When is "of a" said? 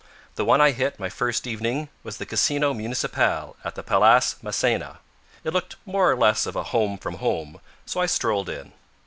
6.47-6.63